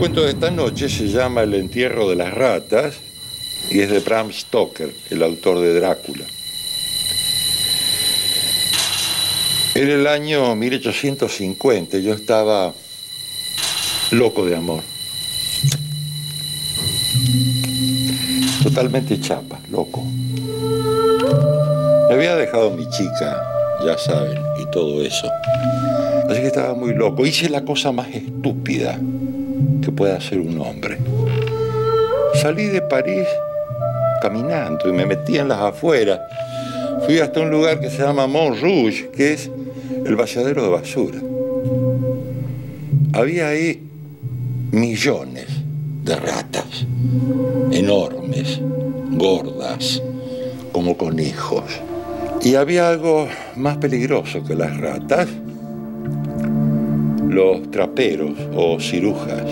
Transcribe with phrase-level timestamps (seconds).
[0.00, 2.94] cuento de esta noche se llama El entierro de las ratas
[3.70, 6.24] y es de Bram Stoker, el autor de Drácula.
[9.74, 12.72] Era el año 1850, yo estaba
[14.12, 14.82] loco de amor.
[18.62, 20.02] Totalmente chapa, loco.
[22.08, 23.42] Me había dejado mi chica,
[23.84, 25.30] ya saben, y todo eso.
[26.26, 27.26] Así que estaba muy loco.
[27.26, 28.98] Hice la cosa más estúpida
[30.00, 30.96] que puede hacer un hombre.
[32.40, 33.26] Salí de París
[34.22, 36.20] caminando y me metí en las afueras.
[37.04, 39.50] Fui hasta un lugar que se llama Montrouge, que es
[40.06, 41.18] el vaciadero de basura.
[43.12, 43.82] Había ahí
[44.70, 45.48] millones
[46.04, 46.86] de ratas,
[47.70, 48.58] enormes,
[49.10, 50.02] gordas,
[50.72, 51.64] como conejos.
[52.42, 55.28] Y había algo más peligroso que las ratas,
[57.28, 59.44] los traperos o cirujas,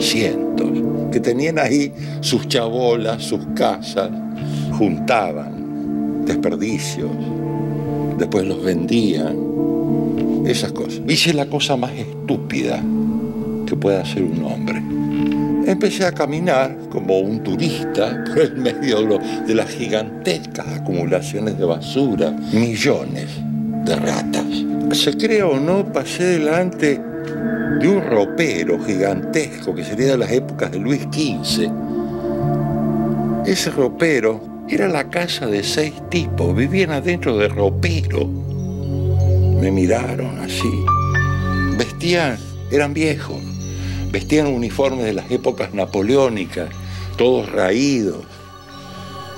[0.00, 0.70] cientos,
[1.12, 4.10] que tenían ahí sus chabolas, sus casas,
[4.72, 7.10] juntaban desperdicios,
[8.18, 9.36] después los vendían,
[10.46, 11.00] esas cosas.
[11.06, 12.82] Hice la cosa más estúpida
[13.66, 14.82] que puede hacer un hombre.
[15.70, 22.30] Empecé a caminar como un turista por el medio de las gigantescas acumulaciones de basura,
[22.52, 23.28] millones
[23.84, 24.46] de ratas.
[24.92, 27.00] Se cree o no, pasé delante
[27.78, 31.70] de un ropero gigantesco que sería de las épocas de Luis XV.
[33.46, 38.26] Ese ropero era la casa de seis tipos, vivían adentro de ropero.
[38.26, 40.70] Me miraron así.
[41.78, 42.38] Vestían,
[42.70, 43.40] eran viejos,
[44.10, 46.68] vestían uniformes de las épocas napoleónicas,
[47.16, 48.24] todos raídos.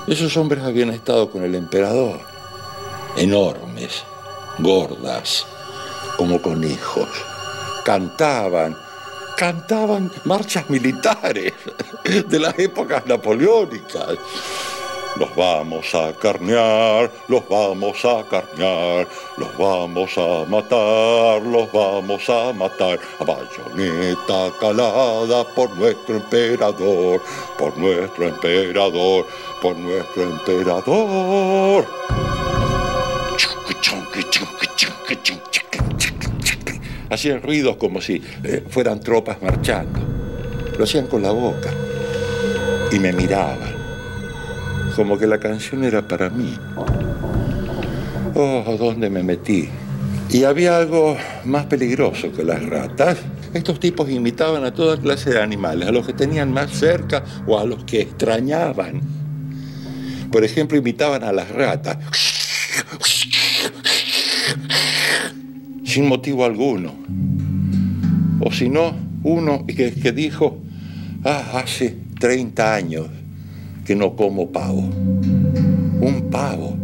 [0.08, 2.20] Esos hombres habían estado con el emperador,
[3.16, 4.02] enormes,
[4.58, 5.46] gordas,
[6.16, 7.08] como conejos.
[7.84, 8.76] Cantaban,
[9.36, 11.52] cantaban marchas militares
[12.04, 14.18] de las épocas napoleónicas.
[15.16, 19.06] Los vamos a carnear, los vamos a carnear,
[19.36, 22.98] los vamos a matar, los vamos a matar.
[23.18, 27.20] A bayoneta calada por nuestro emperador,
[27.58, 29.26] por nuestro emperador,
[29.60, 31.86] por nuestro emperador.
[37.12, 40.00] Hacían ruidos como si eh, fueran tropas marchando.
[40.78, 41.70] Lo hacían con la boca
[42.90, 43.74] y me miraban
[44.96, 46.54] como que la canción era para mí.
[48.34, 49.68] Oh, ¿dónde me metí?
[50.30, 53.18] Y había algo más peligroso que las ratas.
[53.52, 57.58] Estos tipos imitaban a toda clase de animales, a los que tenían más cerca o
[57.58, 59.02] a los que extrañaban.
[60.30, 61.98] Por ejemplo, imitaban a las ratas.
[65.92, 66.94] Sin motivo alguno.
[68.40, 70.56] O si no, uno que, que dijo,
[71.22, 73.08] ah, hace 30 años
[73.84, 74.80] que no como pavo.
[74.80, 76.78] Un pavo.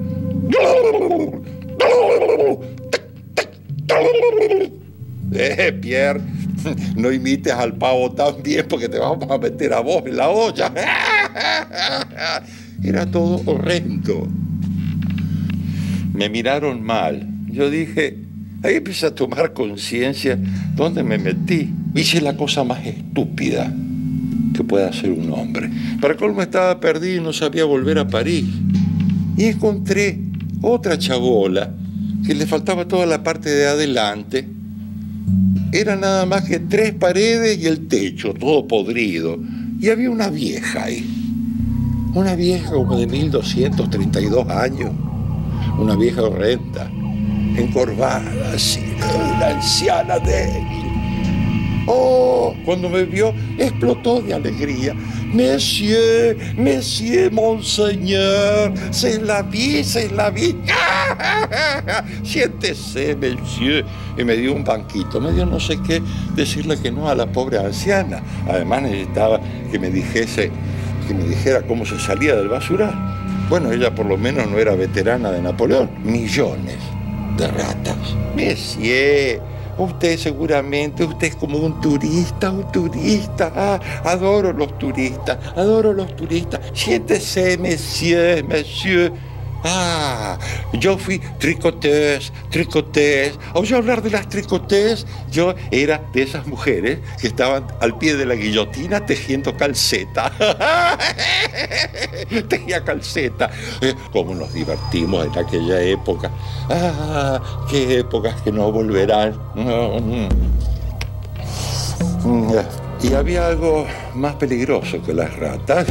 [5.30, 6.20] Eh, Pierre,
[6.96, 10.28] no imites al pavo tan bien porque te vamos a meter a vos en la
[10.28, 10.72] olla.
[12.82, 14.26] Era todo horrendo.
[16.12, 17.26] Me miraron mal.
[17.46, 18.27] Yo dije,
[18.62, 20.38] ahí empecé a tomar conciencia
[20.74, 21.72] dónde me metí.
[21.94, 23.72] Hice la cosa más estúpida
[24.54, 25.70] que puede hacer un hombre.
[26.00, 28.44] Para colmo estaba perdido y no sabía volver a París.
[29.36, 30.18] Y encontré
[30.62, 31.72] otra chabola
[32.26, 34.48] que le faltaba toda la parte de adelante.
[35.72, 39.38] Era nada más que tres paredes y el techo, todo podrido.
[39.80, 41.06] Y había una vieja ahí.
[42.14, 44.90] Una vieja como de 1232 años.
[45.78, 46.90] Una vieja horrenda,
[47.60, 48.22] encorvada
[48.54, 48.80] así,
[49.36, 50.88] una anciana débil
[51.90, 54.94] Oh, cuando me vio, explotó de alegría.
[55.32, 60.54] Monsieur, Monsieur, Monseigneur, se la vi, se la vi.
[62.24, 63.86] Siéntese, Monsieur.
[64.18, 66.02] Y me dio un banquito, me dio no sé qué
[66.34, 68.22] decirle que no a la pobre anciana.
[68.46, 69.40] Además necesitaba
[69.72, 70.50] que me dijese,
[71.06, 72.92] que me dijera cómo se salía del basural.
[73.48, 75.88] Bueno, ella por lo menos no era veterana de Napoleón.
[76.04, 76.76] Millones
[77.38, 77.96] de ratas.
[78.34, 79.40] Monsieur
[79.78, 83.52] Usted seguramente, usted es como un turista, un turista.
[83.54, 86.60] Ah, adoro los turistas, adoro los turistas.
[86.74, 89.12] Siéntese, monsieur, monsieur.
[89.64, 90.38] Ah,
[90.74, 93.32] yo fui tricoteuse, tricoteuse.
[93.54, 95.04] ¿Oye hablar de las tricoteuse?
[95.30, 100.30] Yo era de esas mujeres que estaban al pie de la guillotina tejiendo calceta.
[102.48, 103.50] Tejía calceta.
[103.80, 106.30] Eh, ¿Cómo nos divertimos en aquella época?
[106.70, 107.40] Ah,
[107.70, 109.34] qué épocas que no volverán.
[112.24, 112.50] Mm,
[113.02, 115.86] Y había algo más peligroso que las ratas.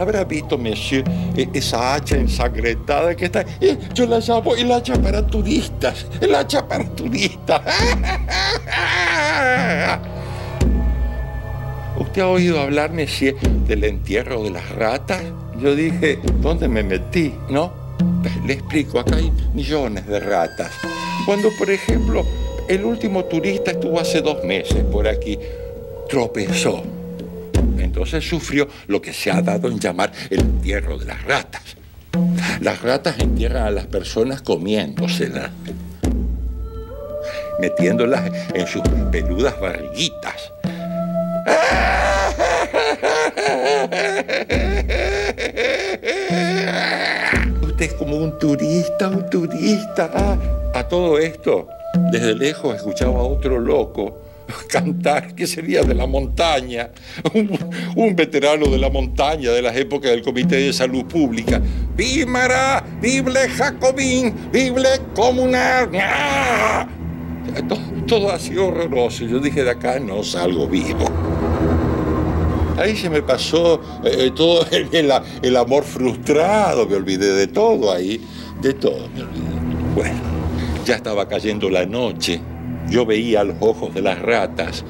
[0.00, 1.04] Habrá visto, monsieur,
[1.36, 3.44] e- esa hacha ensangrentada que está.
[3.60, 6.06] Eh, Yo la llamo el hacha para turistas.
[6.22, 7.60] El hacha para turistas.
[11.98, 13.36] ¿Usted ha oído hablar, monsieur,
[13.66, 15.20] del entierro de las ratas?
[15.60, 17.34] Yo dije, ¿dónde me metí?
[17.50, 17.70] ¿No?
[18.22, 20.72] Pues, Le explico, acá hay millones de ratas.
[21.26, 22.24] Cuando, por ejemplo,
[22.68, 25.38] el último turista estuvo hace dos meses por aquí,
[26.08, 26.82] tropezó.
[27.90, 31.76] Entonces sufrió lo que se ha dado en llamar el entierro de las ratas.
[32.60, 35.50] Las ratas entierran a las personas comiéndoselas,
[37.58, 40.52] metiéndolas en sus peludas barriguitas.
[47.60, 50.10] Usted es como un turista, un turista.
[50.14, 50.38] Ah,
[50.74, 51.66] a todo esto,
[52.12, 54.19] desde lejos escuchaba a otro loco
[54.64, 56.90] cantar que sería de la montaña,
[57.96, 61.60] un, veterano de la montaña de las épocas del Comité de Salud Pública.
[61.96, 62.84] ¡Vímara!
[63.00, 64.34] ¡Vible Jacobín!
[64.52, 65.90] ¡Vible Comunal!
[66.00, 66.86] ¡Ah!
[67.68, 69.24] Todo, todo así horroroso.
[69.24, 71.04] Yo dije, de acá no salgo vivo.
[72.78, 75.12] Ahí se me pasó eh, todo el, el-
[75.42, 78.20] el amor frustrado, me olvidé de todo ahí,
[78.62, 79.44] de todo me olvidé.
[79.94, 80.20] Bueno,
[80.86, 82.40] ya estaba cayendo la noche,
[82.90, 84.84] yo veía los ojos de las ratas,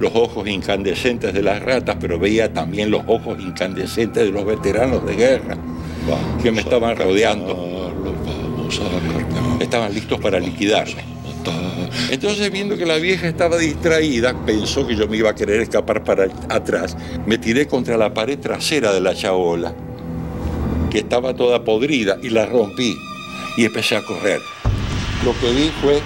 [0.00, 5.06] los ojos incandescentes de las ratas, pero veía también los ojos incandescentes de los veteranos
[5.06, 5.56] de guerra
[6.42, 7.92] que me estaban rodeando.
[9.60, 11.14] Estaban listos para liquidarme.
[12.10, 16.02] Entonces, viendo que la vieja estaba distraída, pensó que yo me iba a querer escapar
[16.02, 16.96] para atrás.
[17.26, 19.74] Me tiré contra la pared trasera de la chabola,
[20.90, 22.96] que estaba toda podrida, y la rompí.
[23.56, 24.40] Y empecé a correr.
[25.24, 26.00] Lo que vi fue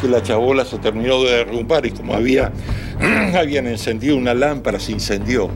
[0.00, 2.50] que la chabola se terminó de derrumbar y como había,
[3.38, 5.50] habían encendido una lámpara, se incendió.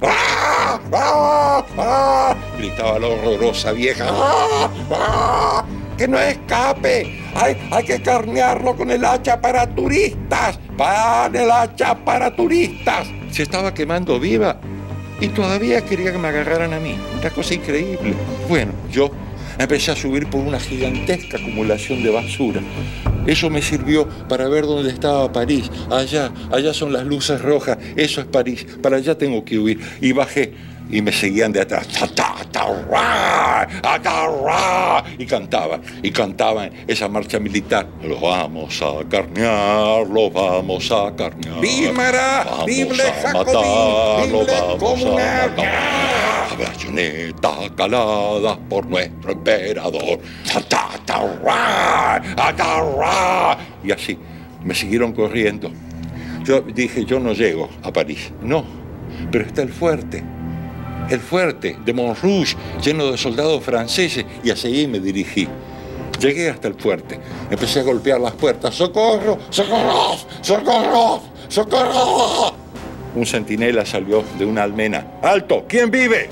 [0.00, 0.80] ¡Ah!
[0.92, 1.64] ¡Ah!
[1.76, 2.36] ¡Ah!
[2.56, 4.06] Gritaba la horrorosa vieja.
[4.08, 4.70] ¡Ah!
[4.90, 5.64] ¡Ah!
[5.96, 7.20] ¡Que no escape!
[7.34, 10.58] Hay, hay que carnearlo con el hacha para turistas.
[10.76, 13.08] ¡Pan el hacha para turistas!
[13.30, 14.58] Se estaba quemando viva
[15.20, 16.96] y todavía quería que me agarraran a mí.
[17.18, 18.14] Una cosa increíble.
[18.48, 19.10] Bueno, yo
[19.58, 22.60] empecé a subir por una gigantesca acumulación de basura.
[23.26, 25.70] Eso me sirvió para ver dónde estaba París.
[25.90, 27.76] Allá, allá son las luces rojas.
[27.96, 28.66] Eso es París.
[28.82, 29.80] Para allá tengo que huir.
[30.00, 30.54] Y bajé
[30.90, 31.86] y me seguían de atrás.
[35.18, 37.86] Y cantaban, y cantaban esa marcha militar.
[38.02, 41.54] Lo vamos a carnear, lo vamos a carnear.
[41.54, 43.34] Vamos ¡Vible a Jacobín!
[43.34, 46.07] matarlo, ¡Vible vamos a matar.
[46.50, 50.18] A bayoneta calada por nuestro emperador.
[53.84, 54.18] Y así,
[54.64, 55.70] me siguieron corriendo.
[56.44, 58.32] Yo dije, yo no llego a París.
[58.40, 58.64] No,
[59.30, 60.24] pero está el fuerte.
[61.10, 65.48] El fuerte de Montrouge, lleno de soldados franceses, y hacia ahí me dirigí.
[66.20, 67.20] Llegué hasta el fuerte.
[67.50, 68.74] Empecé a golpear las puertas.
[68.74, 69.38] ¡Socorro!
[69.50, 70.16] ¡Socorro!
[70.42, 71.22] ¡Socorro!
[71.48, 72.47] ¡Socorro!
[73.18, 75.04] Un centinela salió de una almena.
[75.22, 75.64] ¡Alto!
[75.66, 76.30] ¿Quién vive?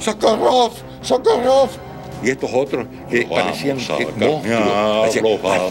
[0.00, 0.72] ¡Socorro!
[1.00, 1.68] ¡Socorro!
[2.20, 5.40] Y estos otros que vamos parecían a que monstruos.
[5.40, 5.62] Vamos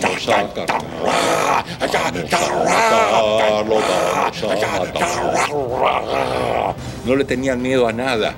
[6.15, 6.73] a.
[7.05, 8.33] No le tenían miedo a nada.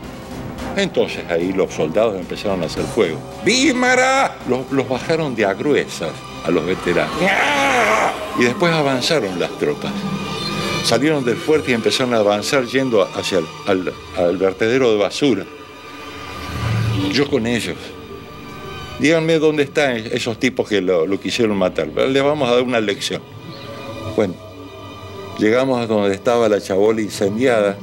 [0.75, 3.19] Entonces ahí los soldados empezaron a hacer fuego.
[3.45, 4.37] ¡Vímara!
[4.49, 7.13] Los, los bajaron de a gruesas a los veteranos.
[8.39, 9.91] Y después avanzaron las tropas.
[10.87, 13.45] Salieron del fuerte y empezaron a avanzar yendo hacia el
[14.15, 15.45] al- vertedero de basura.
[17.11, 17.75] Yo con ellos.
[18.99, 21.87] Díganme dónde están esos tipos que lo, lo quisieron matar.
[21.87, 23.21] Les vamos a dar una lección.
[24.15, 24.33] Bueno,
[25.37, 27.77] llegamos a donde estaba la chabola incendiada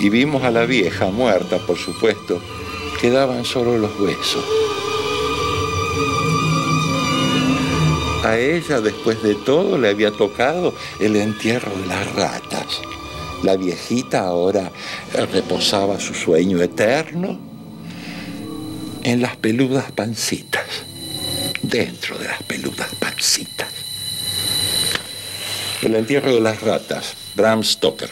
[0.00, 2.40] y vimos a la vieja muerta, por supuesto.
[2.98, 4.42] Quedaban solo los huesos.
[8.30, 12.80] A ella, después de todo, le había tocado el entierro de las ratas.
[13.42, 14.70] La viejita ahora
[15.32, 17.40] reposaba su sueño eterno
[19.02, 20.64] en las peludas pancitas,
[21.62, 23.72] dentro de las peludas pancitas.
[25.82, 28.10] El entierro de las ratas, Bram Stoker.